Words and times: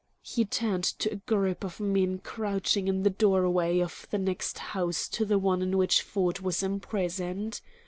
He 0.23 0.45
turned 0.45 0.83
to 0.83 1.11
a 1.13 1.17
group 1.17 1.63
of 1.63 1.79
men 1.79 2.17
crouching 2.23 2.87
in 2.87 3.03
the 3.03 3.11
doorway 3.11 3.81
of 3.81 4.07
the 4.09 4.17
next 4.17 4.57
house 4.73 5.07
to 5.09 5.25
the 5.25 5.37
one 5.37 5.61
in 5.61 5.77
which 5.77 6.01
Ford 6.01 6.39
was 6.39 6.63
imprisoned. 6.63 7.61